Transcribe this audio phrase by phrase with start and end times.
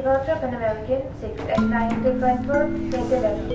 [0.00, 3.50] Departure Pan American 6 at 9 to Frankfurt, take 11.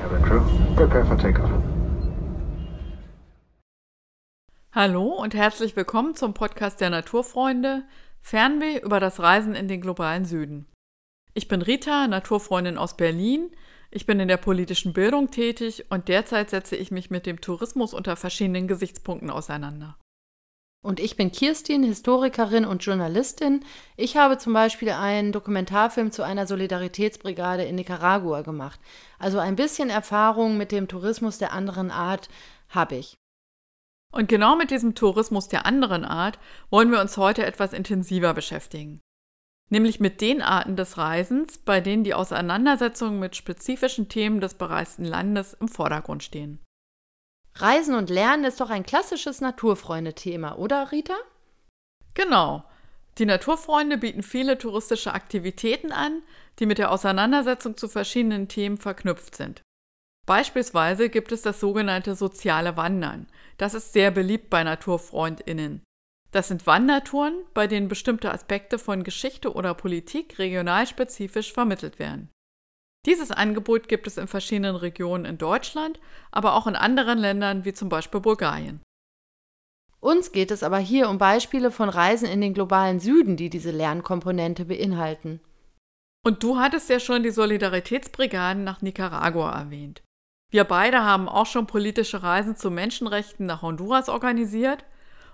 [0.00, 1.50] Cabin crew, prepare for takeoff.
[4.72, 7.82] Hallo und herzlich willkommen zum Podcast der Naturfreunde
[8.22, 10.66] Fernweh über das Reisen in den globalen Süden.
[11.34, 13.50] Ich bin Rita, Naturfreundin aus Berlin.
[13.90, 17.92] Ich bin in der politischen Bildung tätig und derzeit setze ich mich mit dem Tourismus
[17.92, 19.96] unter verschiedenen Gesichtspunkten auseinander.
[20.82, 23.64] Und ich bin Kirstin, Historikerin und Journalistin.
[23.96, 28.80] Ich habe zum Beispiel einen Dokumentarfilm zu einer Solidaritätsbrigade in Nicaragua gemacht.
[29.18, 32.30] Also ein bisschen Erfahrung mit dem Tourismus der anderen Art
[32.70, 33.14] habe ich.
[34.10, 36.38] Und genau mit diesem Tourismus der anderen Art
[36.70, 39.00] wollen wir uns heute etwas intensiver beschäftigen.
[39.68, 45.04] Nämlich mit den Arten des Reisens, bei denen die Auseinandersetzungen mit spezifischen Themen des bereisten
[45.04, 46.58] Landes im Vordergrund stehen.
[47.60, 51.16] Reisen und Lernen ist doch ein klassisches Naturfreunde-Thema, oder Rita?
[52.14, 52.64] Genau.
[53.18, 56.22] Die Naturfreunde bieten viele touristische Aktivitäten an,
[56.58, 59.62] die mit der Auseinandersetzung zu verschiedenen Themen verknüpft sind.
[60.26, 63.26] Beispielsweise gibt es das sogenannte soziale Wandern.
[63.58, 65.82] Das ist sehr beliebt bei Naturfreundinnen.
[66.30, 72.30] Das sind Wandertouren, bei denen bestimmte Aspekte von Geschichte oder Politik regionalspezifisch vermittelt werden.
[73.06, 75.98] Dieses Angebot gibt es in verschiedenen Regionen in Deutschland,
[76.30, 78.80] aber auch in anderen Ländern wie zum Beispiel Bulgarien.
[80.00, 83.70] Uns geht es aber hier um Beispiele von Reisen in den globalen Süden, die diese
[83.70, 85.40] Lernkomponente beinhalten.
[86.24, 90.02] Und du hattest ja schon die Solidaritätsbrigaden nach Nicaragua erwähnt.
[90.50, 94.84] Wir beide haben auch schon politische Reisen zu Menschenrechten nach Honduras organisiert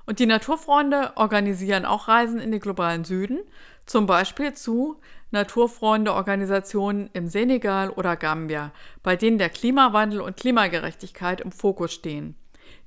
[0.05, 3.41] und die Naturfreunde organisieren auch Reisen in den globalen Süden,
[3.87, 11.53] zum Beispiel zu Naturfreunde-Organisationen im Senegal oder Gambia, bei denen der Klimawandel und Klimagerechtigkeit im
[11.53, 12.37] Fokus stehen.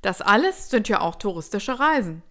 [0.01, 2.23] Das alles sind ja auch touristische Reisen.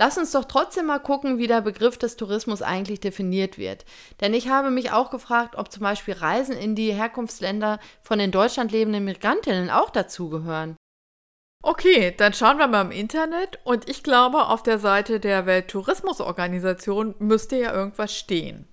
[0.00, 3.84] Lass uns doch trotzdem mal gucken, wie der Begriff des Tourismus eigentlich definiert wird.
[4.22, 8.30] Denn ich habe mich auch gefragt, ob zum Beispiel Reisen in die Herkunftsländer von in
[8.30, 10.76] Deutschland lebenden Migrantinnen auch dazugehören.
[11.62, 17.14] Okay, dann schauen wir mal im Internet und ich glaube, auf der Seite der Welttourismusorganisation
[17.18, 18.66] müsste ja irgendwas stehen.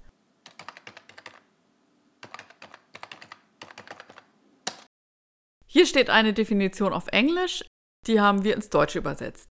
[5.66, 7.66] Hier steht eine Definition auf Englisch,
[8.08, 9.50] die haben wir ins Deutsche übersetzt.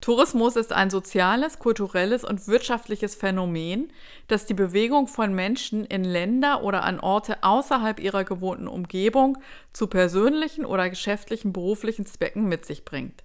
[0.00, 3.92] Tourismus ist ein soziales, kulturelles und wirtschaftliches Phänomen,
[4.26, 9.36] das die Bewegung von Menschen in Länder oder an Orte außerhalb ihrer gewohnten Umgebung
[9.74, 13.22] zu persönlichen oder geschäftlichen beruflichen Zwecken mit sich bringt.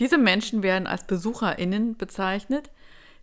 [0.00, 2.70] Diese Menschen werden als Besucherinnen bezeichnet,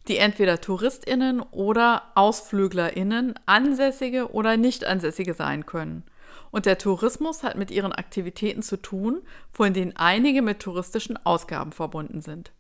[0.08, 6.04] die entweder Touristinnen oder Ausflüglerinnen, Ansässige oder Nichtansässige sein können.
[6.52, 11.72] Und der Tourismus hat mit ihren Aktivitäten zu tun, von denen einige mit touristischen Ausgaben
[11.72, 12.52] verbunden sind.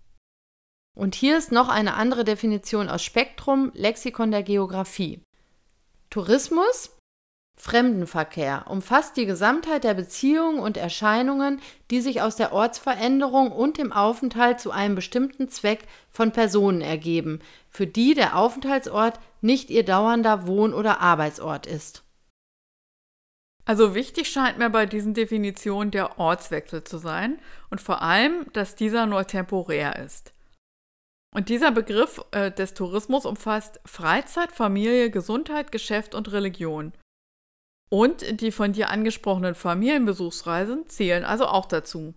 [0.97, 5.21] Und hier ist noch eine andere Definition aus Spektrum, Lexikon der Geographie.
[6.09, 6.97] Tourismus,
[7.57, 13.93] Fremdenverkehr, umfasst die Gesamtheit der Beziehungen und Erscheinungen, die sich aus der Ortsveränderung und dem
[13.93, 20.47] Aufenthalt zu einem bestimmten Zweck von Personen ergeben, für die der Aufenthaltsort nicht ihr dauernder
[20.47, 22.03] Wohn- oder Arbeitsort ist.
[23.65, 27.39] Also wichtig scheint mir bei diesen Definitionen der Ortswechsel zu sein
[27.69, 30.33] und vor allem, dass dieser nur temporär ist.
[31.33, 36.91] Und dieser Begriff äh, des Tourismus umfasst Freizeit, Familie, Gesundheit, Geschäft und Religion.
[37.89, 42.13] Und die von dir angesprochenen Familienbesuchsreisen zählen also auch dazu.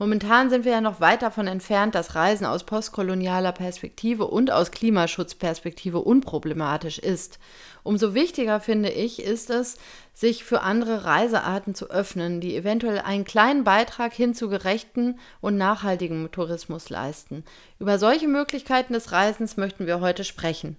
[0.00, 4.70] Momentan sind wir ja noch weit davon entfernt, dass Reisen aus postkolonialer Perspektive und aus
[4.70, 7.38] Klimaschutzperspektive unproblematisch ist.
[7.82, 9.76] Umso wichtiger finde ich ist es,
[10.14, 15.58] sich für andere Reisearten zu öffnen, die eventuell einen kleinen Beitrag hin zu gerechten und
[15.58, 17.44] nachhaltigem Tourismus leisten.
[17.78, 20.78] Über solche Möglichkeiten des Reisens möchten wir heute sprechen.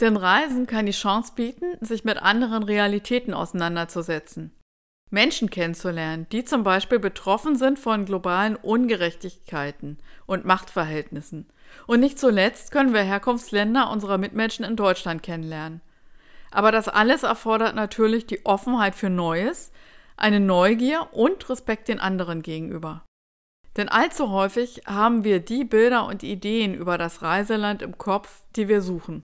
[0.00, 4.57] Denn Reisen kann die Chance bieten, sich mit anderen Realitäten auseinanderzusetzen.
[5.10, 11.46] Menschen kennenzulernen, die zum Beispiel betroffen sind von globalen Ungerechtigkeiten und Machtverhältnissen.
[11.86, 15.80] Und nicht zuletzt können wir Herkunftsländer unserer Mitmenschen in Deutschland kennenlernen.
[16.50, 19.70] Aber das alles erfordert natürlich die Offenheit für Neues,
[20.16, 23.04] eine Neugier und Respekt den anderen gegenüber.
[23.76, 28.66] Denn allzu häufig haben wir die Bilder und Ideen über das Reiseland im Kopf, die
[28.66, 29.22] wir suchen.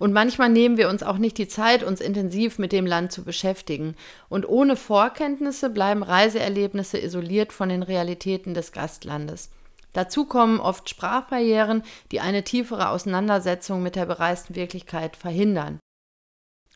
[0.00, 3.22] Und manchmal nehmen wir uns auch nicht die Zeit, uns intensiv mit dem Land zu
[3.22, 3.94] beschäftigen.
[4.30, 9.50] Und ohne Vorkenntnisse bleiben Reiseerlebnisse isoliert von den Realitäten des Gastlandes.
[9.92, 11.82] Dazu kommen oft Sprachbarrieren,
[12.12, 15.78] die eine tiefere Auseinandersetzung mit der bereisten Wirklichkeit verhindern.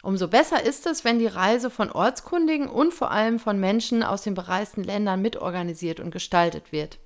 [0.03, 4.21] Umso besser ist es, wenn die Reise von Ortskundigen und vor allem von Menschen aus
[4.21, 6.99] den bereisten Ländern mitorganisiert und gestaltet wird.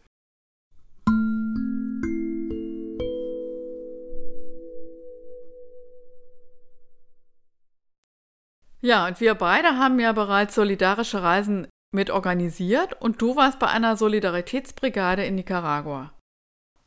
[8.80, 13.66] Ja, und wir beide haben ja bereits solidarische Reisen mit organisiert und du warst bei
[13.66, 16.12] einer Solidaritätsbrigade in Nicaragua.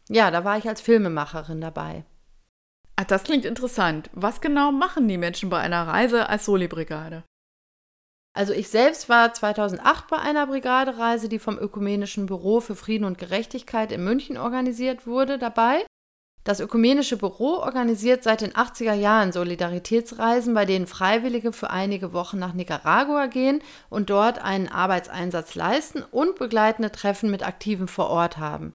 [0.09, 2.05] Ja, da war ich als Filmemacherin dabei.
[2.95, 4.09] Ach, das klingt interessant.
[4.13, 7.23] Was genau machen die Menschen bei einer Reise als Soli-Brigade?
[8.33, 13.17] Also ich selbst war 2008 bei einer Brigadereise, die vom Ökumenischen Büro für Frieden und
[13.17, 15.85] Gerechtigkeit in München organisiert wurde, dabei.
[16.43, 22.39] Das Ökumenische Büro organisiert seit den 80er Jahren Solidaritätsreisen, bei denen Freiwillige für einige Wochen
[22.39, 28.37] nach Nicaragua gehen und dort einen Arbeitseinsatz leisten und begleitende Treffen mit Aktiven vor Ort
[28.37, 28.73] haben.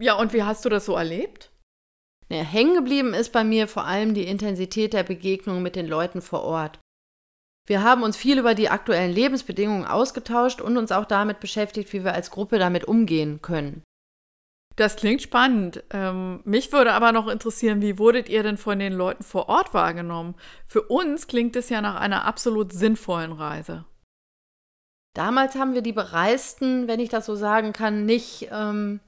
[0.00, 1.50] Ja, und wie hast du das so erlebt?
[2.30, 6.22] Ja, hängen geblieben ist bei mir vor allem die Intensität der Begegnung mit den Leuten
[6.22, 6.78] vor Ort.
[7.68, 12.02] Wir haben uns viel über die aktuellen Lebensbedingungen ausgetauscht und uns auch damit beschäftigt, wie
[12.02, 13.82] wir als Gruppe damit umgehen können.
[14.76, 15.84] Das klingt spannend.
[15.90, 19.74] Ähm, mich würde aber noch interessieren, wie wurdet ihr denn von den Leuten vor Ort
[19.74, 20.34] wahrgenommen?
[20.66, 23.84] Für uns klingt es ja nach einer absolut sinnvollen Reise.
[25.14, 29.00] Damals haben wir die Bereisten, wenn ich das so sagen kann, nicht ähm,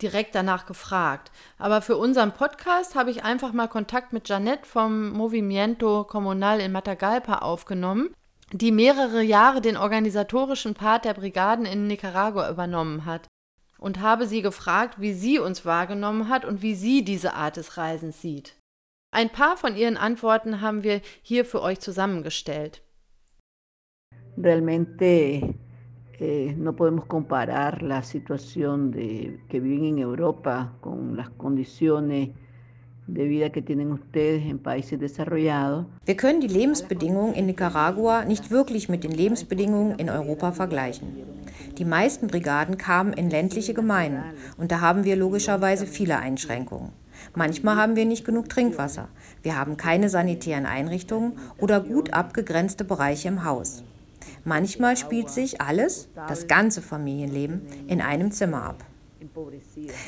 [0.00, 1.30] direkt danach gefragt.
[1.58, 6.72] Aber für unseren Podcast habe ich einfach mal Kontakt mit Janette vom Movimiento Comunal in
[6.72, 8.14] Matagalpa aufgenommen,
[8.50, 13.28] die mehrere Jahre den organisatorischen Part der Brigaden in Nicaragua übernommen hat
[13.82, 17.76] und habe sie gefragt, wie sie uns wahrgenommen hat und wie sie diese Art des
[17.76, 18.56] Reisens sieht.
[19.10, 22.82] Ein paar von ihren Antworten haben wir hier für euch zusammengestellt.
[24.38, 25.54] Realmente
[26.18, 32.30] eh, no podemos comparar la situación de, que viven en Europa con las condiciones
[33.06, 35.86] de vida que tienen ustedes en países desarrollados.
[36.06, 41.41] Wir können die Lebensbedingungen in Nicaragua nicht wirklich mit den Lebensbedingungen in Europa vergleichen.
[41.78, 44.22] Die meisten Brigaden kamen in ländliche Gemeinden
[44.58, 46.92] und da haben wir logischerweise viele Einschränkungen.
[47.34, 49.08] Manchmal haben wir nicht genug Trinkwasser,
[49.42, 53.84] wir haben keine sanitären Einrichtungen oder gut abgegrenzte Bereiche im Haus.
[54.44, 58.84] Manchmal spielt sich alles, das ganze Familienleben, in einem Zimmer ab.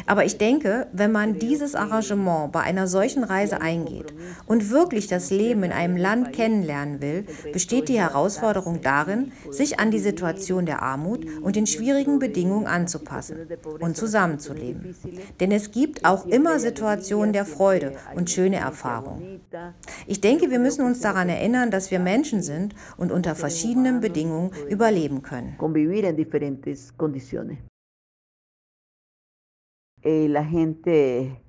[0.07, 4.15] Aber ich denke, wenn man dieses Arrangement bei einer solchen Reise eingeht
[4.47, 9.91] und wirklich das Leben in einem Land kennenlernen will, besteht die Herausforderung darin, sich an
[9.91, 13.37] die Situation der Armut und den schwierigen Bedingungen anzupassen
[13.81, 14.95] und zusammenzuleben.
[15.41, 19.41] Denn es gibt auch immer Situationen der Freude und schöne Erfahrungen.
[20.07, 24.51] Ich denke, wir müssen uns daran erinnern, dass wir Menschen sind und unter verschiedenen Bedingungen
[24.69, 25.57] überleben können.
[30.05, 31.41] Eh, la gente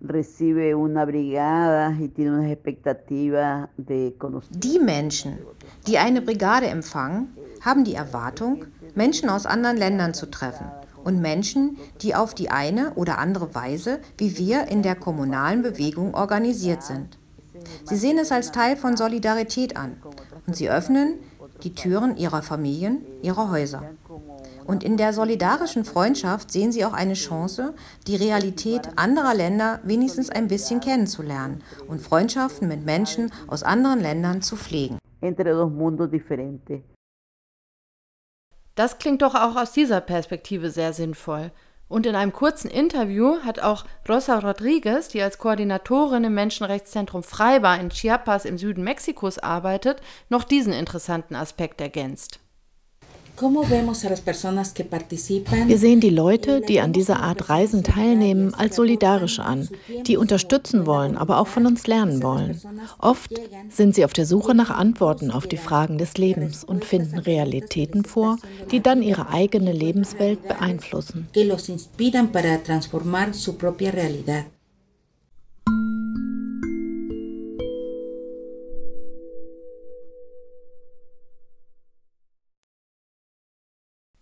[0.00, 4.50] recibe una brigada y tiene unas expectativas de conocer.
[4.58, 5.38] Die Menschen,
[5.86, 7.28] die eine Brigade empfangen,
[7.60, 10.66] haben die Erwartung, Menschen aus anderen Ländern zu treffen
[11.04, 16.14] und Menschen, die auf die eine oder andere Weise wie wir in der kommunalen Bewegung
[16.14, 17.18] organisiert sind.
[17.84, 19.96] Sie sehen es als Teil von Solidarität an
[20.46, 21.18] und sie öffnen
[21.62, 23.84] die Türen ihrer Familien, ihrer Häuser.
[24.64, 27.74] Und in der solidarischen Freundschaft sehen sie auch eine Chance,
[28.06, 34.42] die Realität anderer Länder wenigstens ein bisschen kennenzulernen und Freundschaften mit Menschen aus anderen Ländern
[34.42, 34.98] zu pflegen.
[38.74, 41.52] Das klingt doch auch aus dieser Perspektive sehr sinnvoll.
[41.88, 47.78] Und in einem kurzen Interview hat auch Rosa Rodriguez, die als Koordinatorin im Menschenrechtszentrum Freibar
[47.78, 52.40] in Chiapas im Süden Mexikos arbeitet, noch diesen interessanten Aspekt ergänzt.
[55.66, 59.68] Wir sehen die Leute, die an dieser Art Reisen teilnehmen, als solidarisch an,
[60.06, 62.60] die unterstützen wollen, aber auch von uns lernen wollen.
[62.98, 63.32] Oft
[63.68, 68.04] sind sie auf der Suche nach Antworten auf die Fragen des Lebens und finden Realitäten
[68.04, 68.38] vor,
[68.70, 71.28] die dann ihre eigene Lebenswelt beeinflussen.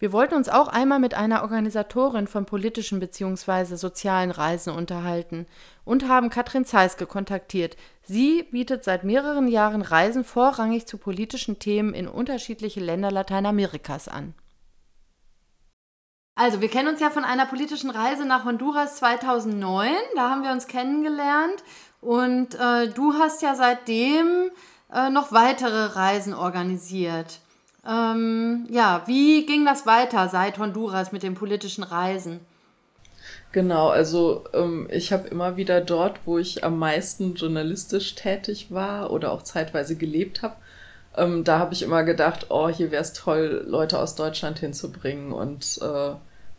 [0.00, 3.76] Wir wollten uns auch einmal mit einer Organisatorin von politischen bzw.
[3.76, 5.47] sozialen Reisen unterhalten
[5.85, 7.76] und haben Katrin Zeiske kontaktiert.
[8.02, 14.33] Sie bietet seit mehreren Jahren Reisen vorrangig zu politischen Themen in unterschiedliche Länder Lateinamerikas an.
[16.35, 19.92] Also, wir kennen uns ja von einer politischen Reise nach Honduras 2009.
[20.14, 21.62] Da haben wir uns kennengelernt.
[22.00, 24.50] Und äh, du hast ja seitdem
[24.90, 27.40] äh, noch weitere Reisen organisiert.
[27.89, 32.41] Ähm, ja, wie ging das weiter seit Honduras mit den politischen Reisen?
[33.53, 39.11] Genau, also ähm, ich habe immer wieder dort, wo ich am meisten journalistisch tätig war
[39.11, 40.55] oder auch zeitweise gelebt habe,
[41.17, 45.33] ähm, da habe ich immer gedacht, oh, hier wäre es toll, Leute aus Deutschland hinzubringen
[45.33, 46.13] und äh,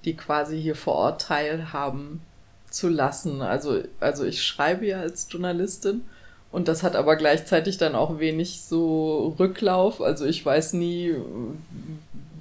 [0.03, 2.21] die quasi hier vor Ort teilhaben
[2.69, 3.41] zu lassen.
[3.41, 6.03] Also, also ich schreibe ja als Journalistin
[6.51, 10.01] und das hat aber gleichzeitig dann auch wenig so Rücklauf.
[10.01, 11.15] Also ich weiß nie,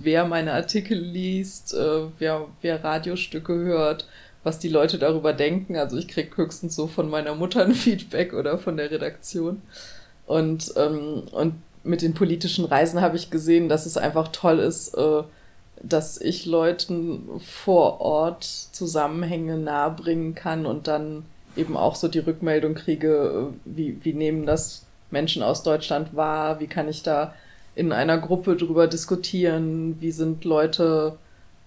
[0.01, 4.09] wer meine Artikel liest, äh, wer, wer Radiostücke hört,
[4.43, 5.77] was die Leute darüber denken.
[5.77, 9.63] Also ich kriege höchstens so von meiner Mutter ein Feedback oder von der Redaktion.
[10.27, 14.95] Und, ähm, und mit den politischen Reisen habe ich gesehen, dass es einfach toll ist,
[14.95, 15.23] äh,
[15.83, 21.25] dass ich Leuten vor Ort Zusammenhänge nahebringen kann und dann
[21.61, 26.61] eben auch so die Rückmeldung kriege, äh, wie, wie nehmen das Menschen aus Deutschland wahr,
[26.61, 27.35] wie kann ich da
[27.75, 31.17] in einer Gruppe drüber diskutieren, wie sind Leute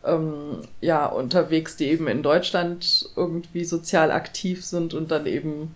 [0.03, 5.75] ähm, ja unterwegs, die eben in Deutschland irgendwie sozial aktiv sind und dann eben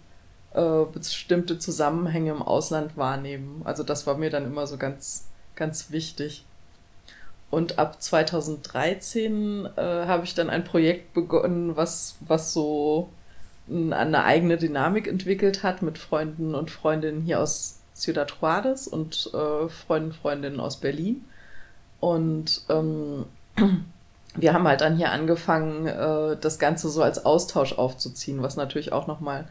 [0.54, 3.62] äh, bestimmte Zusammenhänge im Ausland wahrnehmen.
[3.64, 6.46] Also das war mir dann immer so ganz, ganz wichtig.
[7.50, 13.10] Und ab 2013 äh, habe ich dann ein Projekt begonnen, was, was so
[13.70, 19.68] eine eigene Dynamik entwickelt hat mit Freunden und Freundinnen hier aus Ciudad Juarez und äh,
[19.70, 21.26] Freunden, Freundinnen aus Berlin.
[22.00, 23.26] Und ähm,
[24.36, 28.94] wir haben halt dann hier angefangen, äh, das Ganze so als Austausch aufzuziehen, was natürlich
[28.94, 29.48] auch nochmal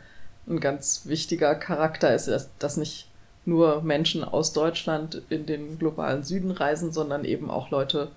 [0.48, 3.08] ein ganz wichtiger Charakter ist, dass, dass nicht
[3.44, 8.08] nur Menschen aus Deutschland in den globalen Süden reisen, sondern eben auch Leute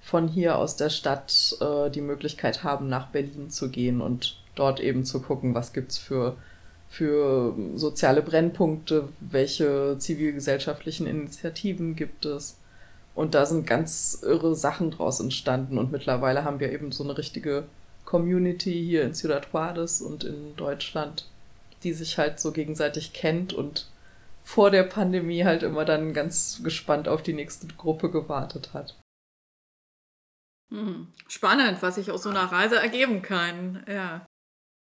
[0.00, 4.80] von hier aus der Stadt äh, die Möglichkeit haben, nach Berlin zu gehen und dort
[4.80, 6.36] eben zu gucken, was gibt's für,
[6.88, 12.58] für soziale Brennpunkte, welche zivilgesellschaftlichen Initiativen gibt es.
[13.14, 15.78] Und da sind ganz irre Sachen draus entstanden.
[15.78, 17.64] Und mittlerweile haben wir eben so eine richtige
[18.04, 21.26] Community hier in Ciudad Juarez und in Deutschland,
[21.82, 23.86] die sich halt so gegenseitig kennt und
[24.44, 28.94] vor der Pandemie halt immer dann ganz gespannt auf die nächste Gruppe gewartet hat.
[30.70, 33.84] Hm, spannend, was sich aus so einer Reise ergeben kann.
[33.88, 34.26] Ja.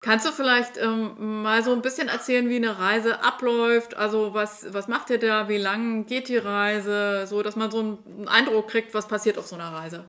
[0.04, 3.96] Kannst du vielleicht ähm, mal so ein bisschen erzählen, wie eine Reise abläuft?
[3.96, 5.48] Also was, was macht ihr da?
[5.48, 7.28] Wie lang geht die Reise?
[7.28, 10.06] So, dass man so einen Eindruck kriegt, was passiert auf so einer Reise.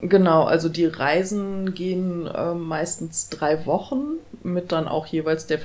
[0.00, 5.58] Genau, also die Reisen gehen äh, meistens drei Wochen mit dann auch jeweils der,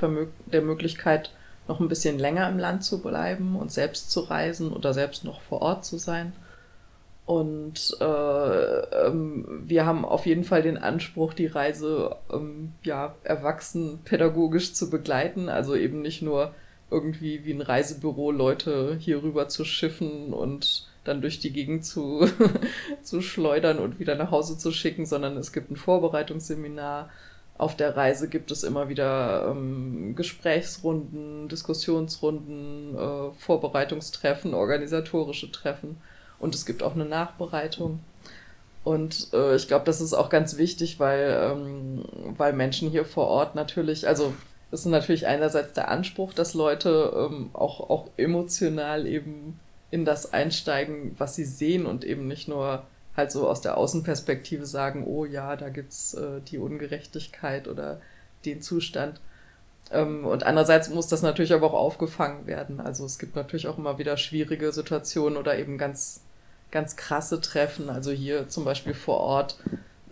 [0.47, 1.31] der Möglichkeit,
[1.67, 5.41] noch ein bisschen länger im Land zu bleiben und selbst zu reisen oder selbst noch
[5.41, 6.33] vor Ort zu sein.
[7.25, 13.99] Und äh, ähm, wir haben auf jeden Fall den Anspruch, die Reise ähm, ja erwachsen
[14.05, 15.49] pädagogisch zu begleiten.
[15.49, 16.53] Also eben nicht nur
[16.91, 22.27] irgendwie wie ein Reisebüro Leute hier rüber zu schiffen und dann durch die Gegend zu,
[23.01, 27.09] zu schleudern und wieder nach Hause zu schicken, sondern es gibt ein Vorbereitungsseminar.
[27.57, 35.97] Auf der Reise gibt es immer wieder ähm, Gesprächsrunden, Diskussionsrunden, äh, Vorbereitungstreffen, organisatorische Treffen
[36.45, 37.99] und es gibt auch eine Nachbereitung.
[38.83, 42.05] Und äh, ich glaube, das ist auch ganz wichtig, weil, ähm,
[42.37, 44.31] weil Menschen hier vor Ort natürlich, also
[44.71, 49.59] es ist natürlich einerseits der Anspruch, dass Leute ähm, auch, auch emotional eben
[49.89, 52.83] in das einsteigen, was sie sehen und eben nicht nur
[53.17, 58.01] halt so aus der Außenperspektive sagen, oh ja, da gibt's äh, die Ungerechtigkeit oder
[58.45, 59.19] den Zustand.
[59.91, 62.79] Ähm, und andererseits muss das natürlich aber auch aufgefangen werden.
[62.79, 66.21] Also es gibt natürlich auch immer wieder schwierige Situationen oder eben ganz
[66.75, 67.89] ganz krasse Treffen.
[67.89, 69.57] Also hier zum Beispiel vor Ort,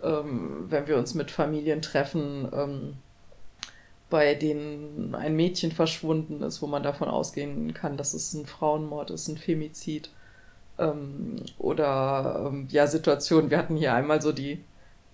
[0.02, 2.94] ähm, wenn wir uns mit Familien treffen, ähm,
[4.08, 9.10] bei denen ein Mädchen verschwunden ist, wo man davon ausgehen kann, dass es ein Frauenmord
[9.10, 10.08] ist, ein Femizid.
[10.78, 13.50] Ähm, oder ähm, ja, Situationen.
[13.50, 14.64] Wir hatten hier einmal so die,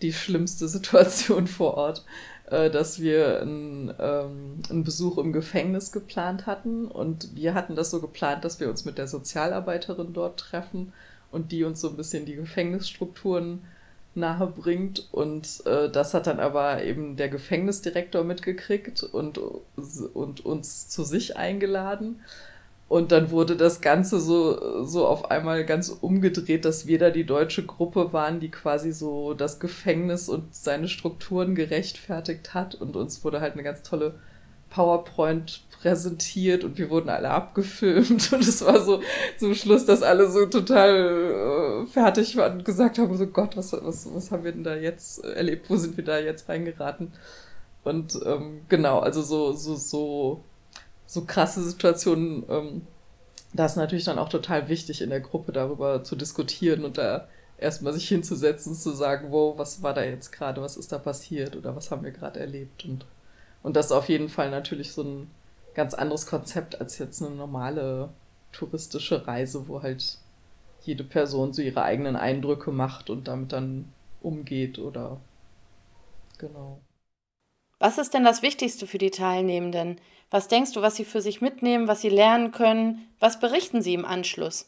[0.03, 2.05] die schlimmste Situation vor Ort,
[2.47, 6.87] äh, dass wir einen, ähm, einen Besuch im Gefängnis geplant hatten.
[6.87, 10.93] Und wir hatten das so geplant, dass wir uns mit der Sozialarbeiterin dort treffen
[11.31, 13.61] und die uns so ein bisschen die Gefängnisstrukturen
[14.15, 15.09] nahe bringt.
[15.13, 21.37] Und äh, das hat dann aber eben der Gefängnisdirektor mitgekriegt und, und uns zu sich
[21.37, 22.21] eingeladen.
[22.89, 27.25] Und dann wurde das Ganze so, so auf einmal ganz umgedreht, dass wir da die
[27.25, 32.75] deutsche Gruppe waren, die quasi so das Gefängnis und seine Strukturen gerechtfertigt hat.
[32.75, 34.15] Und uns wurde halt eine ganz tolle
[34.71, 38.33] PowerPoint präsentiert und wir wurden alle abgefilmt.
[38.33, 39.01] Und es war so
[39.39, 43.73] zum Schluss, dass alle so total äh, fertig waren und gesagt haben, so Gott, was,
[43.73, 47.13] was, was haben wir denn da jetzt erlebt, wo sind wir da jetzt reingeraten?
[47.83, 50.45] Und ähm, genau, also so, so, so,
[51.07, 52.83] so krasse Situationen, ähm,
[53.55, 57.27] da ist natürlich dann auch total wichtig in der Gruppe darüber zu diskutieren und da
[57.59, 61.57] erstmal sich hinzusetzen, zu sagen, wow, was war da jetzt gerade, was ist da passiert?
[61.57, 62.85] Oder was haben wir gerade erlebt?
[62.85, 63.07] Und,
[63.63, 65.31] und das ist auf jeden Fall natürlich so ein
[65.75, 68.11] ganz anderes Konzept als jetzt eine normale
[68.53, 70.19] touristische Reise, wo halt
[70.83, 75.19] jede Person so ihre eigenen Eindrücke macht und damit dann umgeht oder
[76.39, 76.81] genau.
[77.79, 80.01] Was ist denn das Wichtigste für die Teilnehmenden?
[80.31, 83.09] Was denkst du, was sie für sich mitnehmen, was sie lernen können?
[83.19, 84.67] Was berichten sie im Anschluss?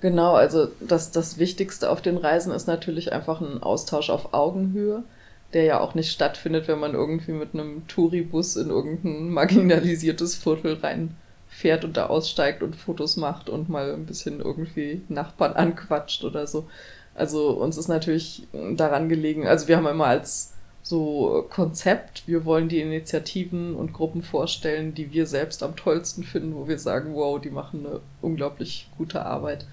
[0.00, 5.04] Genau, also das, das Wichtigste auf den Reisen ist natürlich einfach ein Austausch auf Augenhöhe,
[5.52, 10.74] der ja auch nicht stattfindet, wenn man irgendwie mit einem Touribus in irgendein marginalisiertes Viertel
[10.74, 16.46] reinfährt und da aussteigt und Fotos macht und mal ein bisschen irgendwie Nachbarn anquatscht oder
[16.46, 16.68] so.
[17.14, 22.68] Also uns ist natürlich daran gelegen, also wir haben immer als so Konzept, wir wollen
[22.68, 27.40] die Initiativen und Gruppen vorstellen, die wir selbst am tollsten finden, wo wir sagen, wow,
[27.40, 29.66] die machen eine unglaublich gute Arbeit.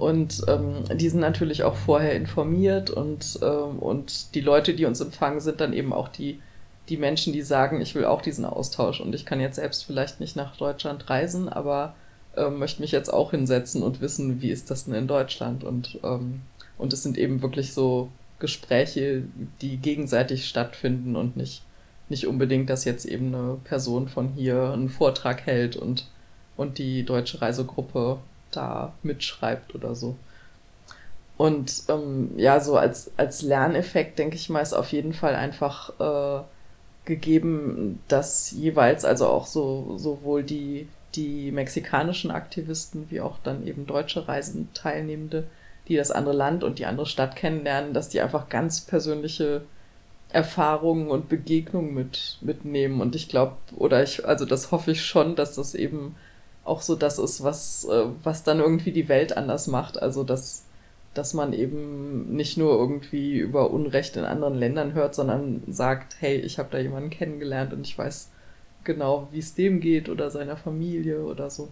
[0.00, 5.00] Und ähm, die sind natürlich auch vorher informiert und, ähm, und die Leute, die uns
[5.00, 6.40] empfangen, sind dann eben auch die,
[6.88, 10.18] die Menschen, die sagen, ich will auch diesen Austausch und ich kann jetzt selbst vielleicht
[10.18, 11.94] nicht nach Deutschland reisen, aber
[12.36, 15.64] ähm, möchte mich jetzt auch hinsetzen und wissen, wie ist das denn in Deutschland?
[15.64, 16.40] Und ähm,
[16.80, 19.24] und es sind eben wirklich so Gespräche,
[19.60, 21.62] die gegenseitig stattfinden und nicht,
[22.08, 26.08] nicht unbedingt, dass jetzt eben eine Person von hier einen Vortrag hält und,
[26.56, 28.18] und die deutsche Reisegruppe
[28.50, 30.16] da mitschreibt oder so.
[31.36, 35.98] Und ähm, ja, so als, als Lerneffekt, denke ich mal, ist auf jeden Fall einfach
[35.98, 36.44] äh,
[37.06, 43.86] gegeben, dass jeweils also auch so sowohl die, die mexikanischen Aktivisten wie auch dann eben
[43.86, 45.44] deutsche Reisenteilnehmende
[45.90, 49.62] die das andere Land und die andere Stadt kennenlernen, dass die einfach ganz persönliche
[50.28, 53.00] Erfahrungen und Begegnungen mit, mitnehmen.
[53.00, 56.14] Und ich glaube, oder ich, also das hoffe ich schon, dass das eben
[56.70, 60.00] auch so das ist, was, äh, was dann irgendwie die Welt anders macht.
[60.00, 60.64] Also dass,
[61.14, 66.36] dass man eben nicht nur irgendwie über Unrecht in anderen Ländern hört, sondern sagt, hey,
[66.36, 68.30] ich habe da jemanden kennengelernt und ich weiß
[68.84, 71.68] genau, wie es dem geht oder seiner Familie oder so.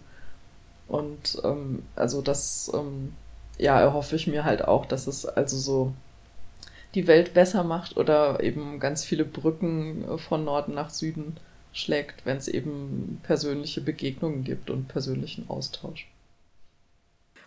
[0.87, 3.13] Und ähm, also das, ähm,
[3.57, 5.93] ja, erhoffe ich mir halt auch, dass es also so
[6.95, 11.37] die Welt besser macht oder eben ganz viele Brücken äh, von Norden nach Süden
[11.71, 16.07] schlägt, wenn es eben persönliche Begegnungen gibt und persönlichen Austausch.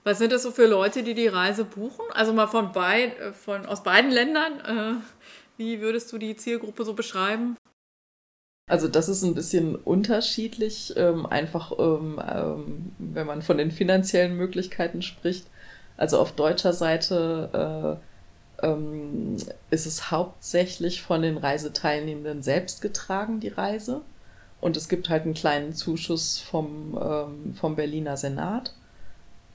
[0.04, 2.04] Was sind das so für Leute, die die Reise buchen?
[2.12, 4.60] Also mal von, beid, äh, von aus beiden Ländern.
[4.60, 5.02] Äh,
[5.56, 7.56] wie würdest du die Zielgruppe so beschreiben?
[8.68, 14.36] Also das ist ein bisschen unterschiedlich, ähm, einfach ähm, ähm, wenn man von den finanziellen
[14.36, 15.46] Möglichkeiten spricht.
[15.96, 18.11] Also auf deutscher Seite äh,
[18.62, 19.36] ähm,
[19.70, 24.02] ist es hauptsächlich von den Reiseteilnehmenden selbst getragen, die Reise.
[24.60, 28.72] Und es gibt halt einen kleinen Zuschuss vom, ähm, vom Berliner Senat.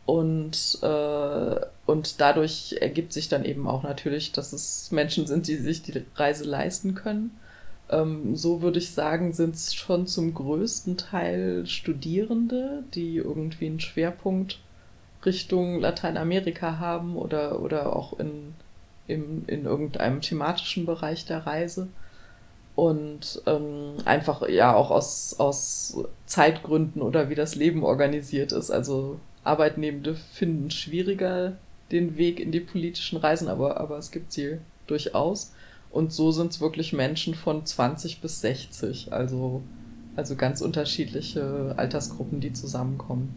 [0.06, 5.56] Und, äh, und dadurch ergibt sich dann eben auch natürlich, dass es Menschen sind, die
[5.56, 7.38] sich die Reise leisten können.
[7.90, 13.80] Ähm, so würde ich sagen, sind es schon zum größten Teil Studierende, die irgendwie einen
[13.80, 14.60] Schwerpunkt
[15.26, 18.54] Richtung Lateinamerika haben oder, oder auch in,
[19.08, 21.88] in, in irgendeinem thematischen Bereich der Reise.
[22.76, 28.70] Und ähm, einfach ja auch aus, aus Zeitgründen oder wie das Leben organisiert ist.
[28.70, 31.54] Also Arbeitnehmende finden schwieriger
[31.92, 35.54] den Weg in die politischen Reisen, aber, aber es gibt sie durchaus.
[35.90, 39.64] Und so sind es wirklich Menschen von 20 bis 60, also,
[40.16, 43.34] also ganz unterschiedliche Altersgruppen, die zusammenkommen.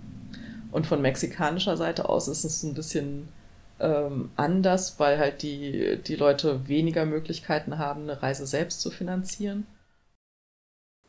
[0.72, 3.28] Und von mexikanischer Seite aus ist es ein bisschen
[3.80, 9.66] ähm, anders, weil halt die, die Leute weniger Möglichkeiten haben, eine Reise selbst zu finanzieren.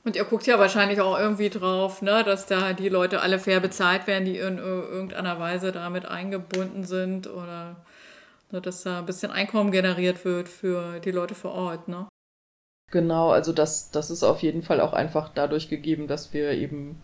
[0.03, 3.59] Und ihr guckt ja wahrscheinlich auch irgendwie drauf, ne, dass da die Leute alle fair
[3.59, 7.85] bezahlt werden, die in irgendeiner Weise damit eingebunden sind oder
[8.51, 12.07] ne, dass da ein bisschen Einkommen generiert wird für die Leute vor Ort, ne?
[12.89, 17.01] Genau, also das, das ist auf jeden Fall auch einfach dadurch gegeben, dass wir eben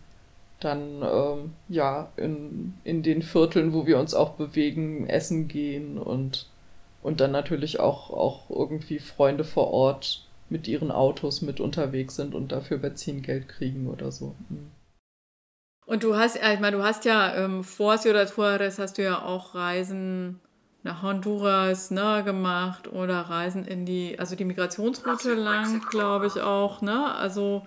[0.60, 6.46] dann ähm, ja in, in den Vierteln, wo wir uns auch bewegen, essen gehen und,
[7.02, 12.34] und dann natürlich auch, auch irgendwie Freunde vor Ort mit ihren Autos mit unterwegs sind
[12.34, 14.34] und dafür Benzingeld kriegen oder so.
[14.48, 14.70] Mhm.
[15.86, 19.22] Und du hast, ich meine, du hast ja ähm, vor Ciudad Juarez hast du ja
[19.22, 20.38] auch Reisen
[20.82, 26.82] nach Honduras ne, gemacht oder Reisen in die, also die Migrationsroute lang, glaube ich auch,
[26.82, 27.14] ne?
[27.14, 27.66] Also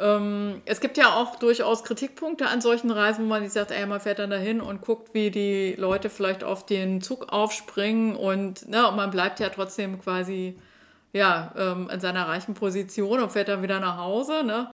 [0.00, 3.86] ähm, es gibt ja auch durchaus Kritikpunkte an solchen Reisen, wo man sich sagt, ey,
[3.86, 8.68] man fährt dann dahin und guckt, wie die Leute vielleicht auf den Zug aufspringen und,
[8.68, 10.56] ne, und man bleibt ja trotzdem quasi
[11.12, 14.44] ja, ähm, in seiner reichen Position und fährt dann wieder nach Hause.
[14.44, 14.70] Ne?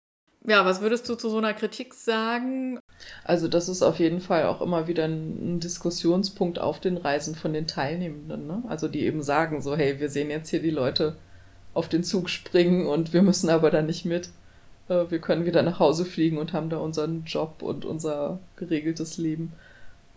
[0.45, 2.79] Ja, was würdest du zu so einer Kritik sagen?
[3.23, 7.53] Also das ist auf jeden Fall auch immer wieder ein, Diskussionspunkt auf den Reisen von
[7.53, 8.47] den Teilnehmenden.
[8.47, 8.63] Ne?
[8.67, 11.17] Also die eben sagen so, hey, wir sehen jetzt hier die Leute
[11.73, 14.29] auf den Zug springen und wir müssen aber da nicht mit.
[14.91, 19.17] Äh, wir können wieder nach Hause fliegen und haben da unseren Job und unser geregeltes
[19.17, 19.53] Leben.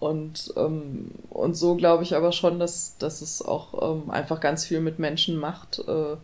[0.00, 4.66] Und, ähm, und so glaube ich aber schon, dass, dass es auch ähm, einfach ganz
[4.66, 6.16] viel mit Menschen macht, äh,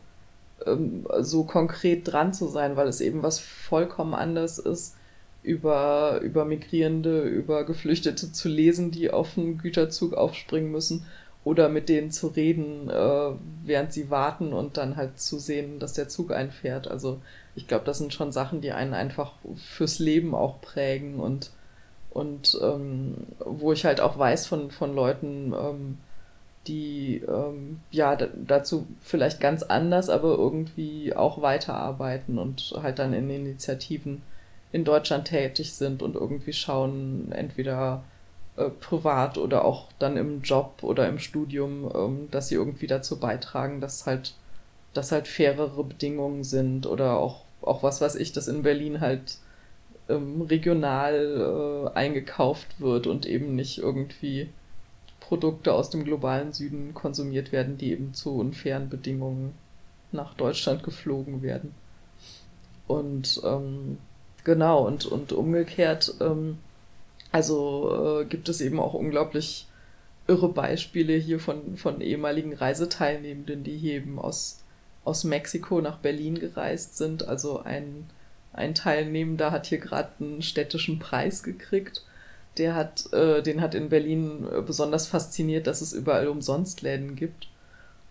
[0.67, 4.97] ähm, so konkret dran zu sein, weil es eben was vollkommen anderes ist,
[5.43, 11.07] über, über Migrierende, über Geflüchtete zu lesen, die auf einen Güterzug aufspringen müssen
[11.45, 13.31] oder mit denen zu reden, äh,
[13.65, 16.89] während sie warten und dann halt zu sehen, dass der Zug einfährt.
[16.89, 17.21] Also
[17.55, 21.51] ich glaube, das sind schon Sachen, die einen einfach fürs Leben auch prägen und,
[22.11, 25.99] und ähm, wo ich halt auch weiß von, von Leuten, ähm,
[26.67, 33.31] die ähm, ja dazu vielleicht ganz anders, aber irgendwie auch weiterarbeiten und halt dann in
[33.31, 34.23] Initiativen
[34.73, 38.05] in Deutschland tätig sind und irgendwie schauen, entweder
[38.57, 43.19] äh, privat oder auch dann im Job oder im Studium, ähm, dass sie irgendwie dazu
[43.19, 44.35] beitragen, dass halt,
[44.95, 49.39] dass halt fairere Bedingungen sind oder auch, auch was weiß ich, dass in Berlin halt
[50.09, 54.49] ähm, regional äh, eingekauft wird und eben nicht irgendwie
[55.21, 59.55] Produkte aus dem globalen Süden konsumiert werden, die eben zu unfairen Bedingungen
[60.13, 61.73] nach Deutschland geflogen werden.
[62.89, 63.99] Und ähm,
[64.43, 66.59] genau, und, und umgekehrt, ähm,
[67.33, 69.67] also äh, gibt es eben auch unglaublich
[70.27, 74.63] irre Beispiele hier von, von ehemaligen Reiseteilnehmenden, die hier eben aus,
[75.05, 77.27] aus Mexiko nach Berlin gereist sind.
[77.27, 78.09] Also ein,
[78.53, 82.05] ein Teilnehmender hat hier gerade einen städtischen Preis gekriegt
[82.59, 87.17] der hat, äh, den hat in Berlin äh, besonders fasziniert, dass es überall umsonst Läden
[87.17, 87.49] gibt.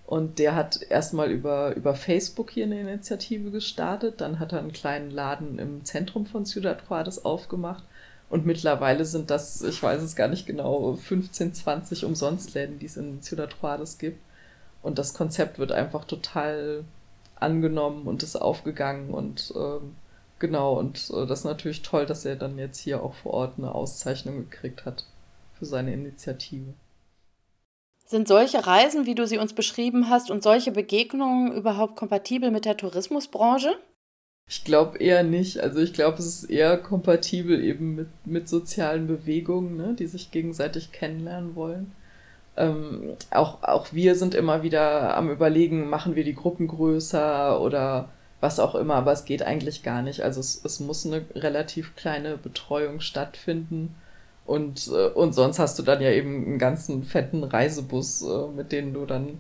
[0.06, 4.22] Und der hat erstmal über, über Facebook hier eine Initiative gestartet.
[4.22, 7.84] Dann hat er einen kleinen Laden im Zentrum von Ciudad Juarez aufgemacht.
[8.30, 12.98] Und mittlerweile sind das, ich weiß es gar nicht genau, 15, 20 Umsonstläden, die es
[12.98, 14.22] in Ciudad Juarez gibt.
[14.82, 16.84] Und das Konzept wird einfach total
[17.36, 19.96] angenommen und ist aufgegangen und ähm,
[20.40, 23.54] Genau, und äh, das ist natürlich toll, dass er dann jetzt hier auch vor Ort
[23.58, 25.06] eine Auszeichnung gekriegt hat
[25.58, 26.74] für seine Initiative.
[28.06, 32.66] Sind solche Reisen, wie du sie uns beschrieben hast, und solche Begegnungen überhaupt kompatibel mit
[32.66, 33.78] der Tourismusbranche?
[34.50, 35.60] Ich glaube eher nicht.
[35.60, 40.32] Also ich glaube, es ist eher kompatibel eben mit, mit sozialen Bewegungen, ne, die sich
[40.32, 41.92] gegenseitig kennenlernen wollen.
[42.58, 48.10] Ähm, auch, auch wir sind immer wieder am Überlegen, machen wir die Gruppen größer oder
[48.42, 50.22] was auch immer, aber es geht eigentlich gar nicht.
[50.22, 53.96] Also es, es muss eine relativ kleine Betreuung stattfinden.
[54.48, 58.72] Und, äh, und sonst hast du dann ja eben einen ganzen fetten Reisebus, äh, mit
[58.72, 59.38] denen du dann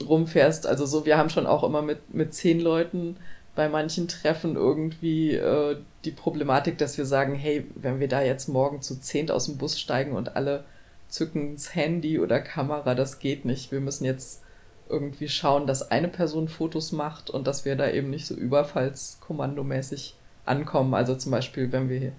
[0.00, 0.66] rumfährst.
[0.66, 3.16] Also so, wir haben schon auch immer mit, mit zehn Leuten
[3.56, 8.48] bei manchen Treffen irgendwie äh, die Problematik, dass wir sagen, hey, wenn wir da jetzt
[8.48, 10.64] morgen zu zehnt aus dem Bus steigen und alle
[11.08, 13.72] zücken das Handy oder Kamera, das geht nicht.
[13.72, 14.42] Wir müssen jetzt
[14.88, 20.14] irgendwie schauen, dass eine Person Fotos macht und dass wir da eben nicht so überfallskommandomäßig
[20.44, 20.94] ankommen.
[20.94, 22.12] Also zum Beispiel, wenn wir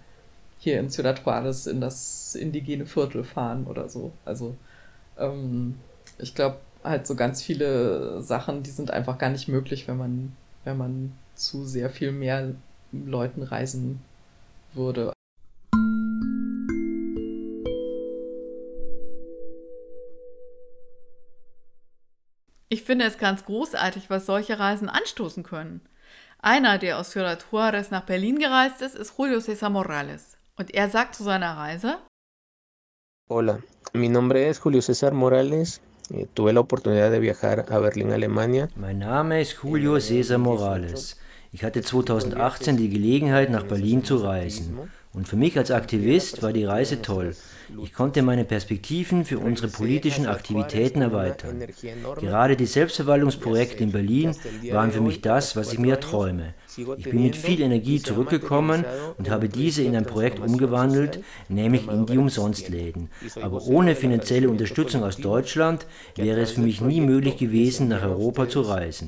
[0.60, 4.12] hier in Ciudad Juarez in das indigene Viertel fahren oder so.
[4.26, 4.56] Also
[5.18, 5.76] ähm,
[6.18, 10.36] ich glaube halt so ganz viele Sachen, die sind einfach gar nicht möglich, wenn man,
[10.64, 12.56] wenn man zu sehr viel mehr
[12.92, 14.02] Leuten reisen
[14.74, 15.14] würde.
[22.70, 25.82] Ich finde es ganz großartig, was solche Reisen anstoßen können.
[26.40, 30.38] Einer, der aus Ciudad Juarez nach Berlin gereist ist, ist Julio César Morales.
[30.58, 31.98] Und er sagt zu seiner Reise:
[33.30, 33.60] Hola,
[33.94, 35.82] mi nombre es Julio César Morales.
[36.10, 38.70] Eh, tuve la oportunidad de viajar a Berlín, Alemania.
[38.76, 41.18] Mein Name ist Julio César Morales.
[41.52, 44.78] Ich hatte 2018 die Gelegenheit, nach Berlin zu reisen.
[45.14, 47.36] Und für mich als Aktivist war die Reise toll.
[47.84, 51.64] Ich konnte meine Perspektiven für unsere politischen Aktivitäten erweitern.
[52.20, 54.36] Gerade die Selbstverwaltungsprojekte in Berlin
[54.72, 56.54] waren für mich das, was ich mir träume.
[56.78, 58.86] Ich bin mit viel Energie zurückgekommen
[59.18, 63.10] und habe diese in ein Projekt umgewandelt, nämlich in die Umsonstläden.
[63.42, 68.48] Aber ohne finanzielle Unterstützung aus Deutschland wäre es für mich nie möglich gewesen, nach Europa
[68.48, 69.08] zu reisen.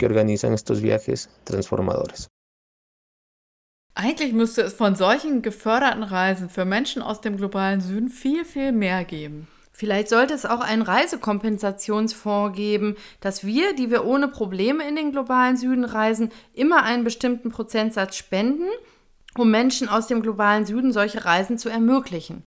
[3.96, 8.72] Eigentlich müsste es von solchen geförderten Reisen für Menschen aus dem globalen Süden viel, viel
[8.72, 9.48] mehr geben.
[9.80, 15.14] Vielleicht sollte es auch einen Reisekompensationsfonds geben, dass wir, die wir ohne Probleme in den
[15.14, 18.68] globalen Süden reisen, immer einen bestimmten Prozentsatz spenden,
[19.38, 22.44] um Menschen aus dem globalen Süden solche Reisen zu ermöglichen.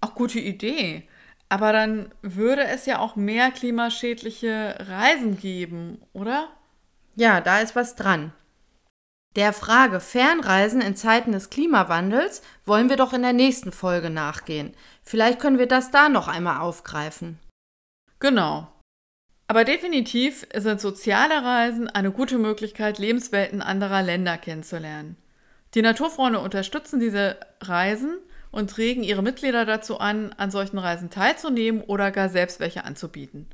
[0.00, 1.06] Auch gute Idee.
[1.50, 6.48] Aber dann würde es ja auch mehr klimaschädliche Reisen geben, oder?
[7.14, 8.32] Ja, da ist was dran.
[9.36, 14.74] Der Frage Fernreisen in Zeiten des Klimawandels wollen wir doch in der nächsten Folge nachgehen.
[15.02, 17.38] Vielleicht können wir das da noch einmal aufgreifen.
[18.20, 18.68] Genau.
[19.48, 25.16] Aber definitiv sind soziale Reisen eine gute Möglichkeit, Lebenswelten anderer Länder kennenzulernen.
[25.74, 28.18] Die Naturfreunde unterstützen diese Reisen
[28.50, 33.48] und regen ihre Mitglieder dazu an, an solchen Reisen teilzunehmen oder gar selbst welche anzubieten.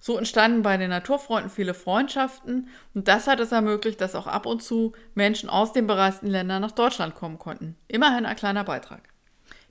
[0.00, 4.46] So entstanden bei den Naturfreunden viele Freundschaften und das hat es ermöglicht, dass auch ab
[4.46, 7.76] und zu Menschen aus den bereisten Ländern nach Deutschland kommen konnten.
[7.88, 9.08] Immerhin ein kleiner Beitrag.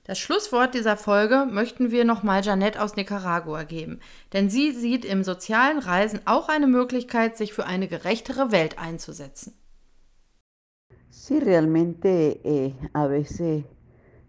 [0.08, 4.00] Das Schlusswort dieser Folge möchten wir nochmal Janette aus Nicaragua geben,
[4.32, 9.52] denn sie sieht im sozialen Reisen auch eine Möglichkeit, sich für eine gerechtere Welt einzusetzen.
[11.10, 12.08] Sí, realmente
[12.42, 13.64] eh, a veces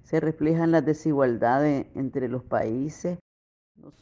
[0.03, 3.17] se reflejan las desigualdades entre los países.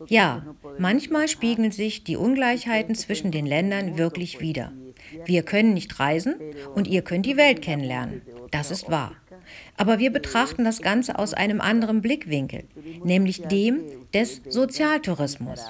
[0.08, 4.74] Ja, manchmal spiegeln sich die Ungleichheiten zwischen den Ländern wirklich wider.
[5.26, 6.38] Wir können nicht reisen
[6.74, 8.24] und ihr könnt die Welt kennenlernen.
[8.50, 9.12] Das ist wahr.
[9.76, 12.64] Aber wir betrachten das Ganze aus einem anderen Blickwinkel,
[13.04, 13.82] nämlich dem
[14.14, 15.66] des Sozialtourismus.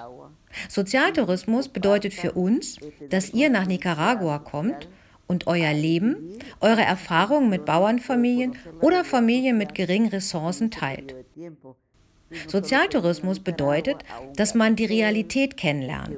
[0.70, 2.78] Sozialtourismus bedeutet für uns,
[3.10, 4.88] dass ihr nach Nicaragua kommt
[5.28, 11.16] und euer Leben, eure Erfahrungen mit Bauernfamilien oder Familien mit geringen Ressourcen teilt.
[12.48, 13.98] Sozialtourismus bedeutet,
[14.36, 16.18] dass man die Realität kennenlernt,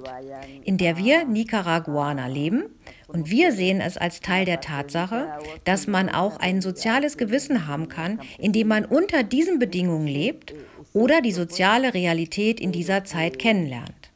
[0.63, 2.63] in der wir Nicaraguaner leben
[3.09, 5.27] und wir sehen es als Teil der Tatsache,
[5.63, 10.53] dass man auch ein soziales Gewissen haben kann, indem man unter diesen Bedingungen lebt
[10.93, 14.11] oder die soziale Realität in dieser Zeit kennenlernt.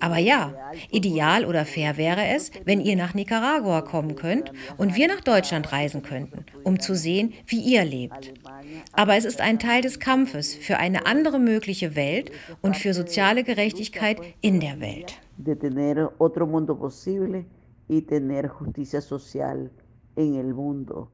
[0.00, 0.54] Aber ja,
[0.90, 5.72] ideal oder fair wäre es, wenn ihr nach Nicaragua kommen könnt und wir nach Deutschland
[5.72, 8.32] reisen könnten, um zu sehen, wie ihr lebt.
[8.92, 12.30] Aber es ist ein Teil des Kampfes für eine andere mögliche Welt
[12.60, 15.14] und für soziale Gerechtigkeit in der Welt.
[17.90, 19.72] y tener justicia social
[20.14, 21.10] en el mundo.